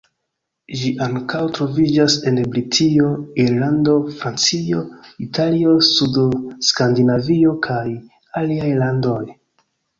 Ĝi 0.77 0.91
ankaŭ 1.07 1.41
troviĝas 1.57 2.15
en 2.31 2.39
Britio, 2.55 3.11
Irlando, 3.45 3.95
Francio, 4.23 4.81
Italio, 5.27 5.77
suda 5.91 6.27
Skandinavio, 6.73 7.57
kaj 7.71 7.87
aliaj 8.45 8.77
landoj. 8.85 9.25